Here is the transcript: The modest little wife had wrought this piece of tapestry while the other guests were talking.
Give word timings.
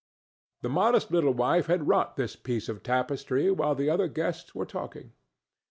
The 0.63 0.69
modest 0.69 1.11
little 1.11 1.31
wife 1.35 1.67
had 1.67 1.87
wrought 1.87 2.15
this 2.15 2.35
piece 2.35 2.67
of 2.69 2.81
tapestry 2.81 3.51
while 3.51 3.75
the 3.75 3.91
other 3.91 4.07
guests 4.07 4.55
were 4.55 4.65
talking. 4.65 5.13